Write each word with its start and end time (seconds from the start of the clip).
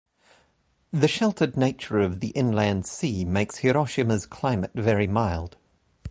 The 0.91 1.07
sheltered 1.07 1.55
nature 1.55 1.99
of 1.99 2.21
the 2.21 2.29
Inland 2.29 2.87
Sea 2.87 3.23
makes 3.23 3.57
Hiroshima's 3.57 4.25
climate 4.25 4.71
very 4.73 5.05
mild. 5.05 5.57